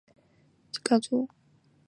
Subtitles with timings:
[0.03, 1.29] 李家因此债台高筑。